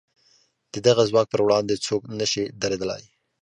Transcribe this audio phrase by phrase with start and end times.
[0.73, 3.03] د دغه ځواک پر وړاندې څوک نه شي درېدلای.